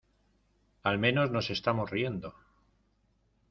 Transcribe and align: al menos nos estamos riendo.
al 0.81 0.97
menos 0.97 1.29
nos 1.29 1.51
estamos 1.51 1.87
riendo. 1.91 2.33